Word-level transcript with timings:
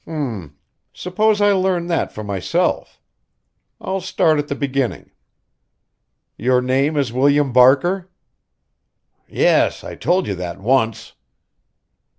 "H 0.07 0.09
m! 0.09 0.57
Suppose 0.93 1.41
I 1.41 1.51
learn 1.51 1.85
that 1.85 2.11
for 2.11 2.23
myself! 2.23 2.99
I'll 3.79 4.01
start 4.01 4.39
at 4.39 4.47
the 4.47 4.55
beginning. 4.55 5.11
Your 6.39 6.59
name 6.59 6.97
is 6.97 7.13
William 7.13 7.53
Barker?" 7.53 8.09
"Yes. 9.27 9.83
I 9.83 9.93
told 9.93 10.25
you 10.25 10.33
that 10.33 10.59
once." 10.59 11.13